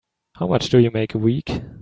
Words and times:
How 0.33 0.47
much 0.47 0.69
do 0.69 0.79
you 0.79 0.89
make 0.89 1.13
a 1.13 1.19
week? 1.19 1.61